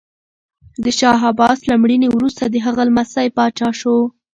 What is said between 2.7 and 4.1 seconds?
لمسی پاچا شو.